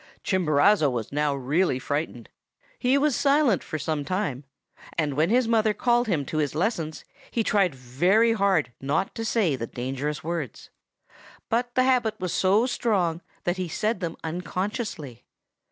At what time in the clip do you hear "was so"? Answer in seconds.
12.19-12.65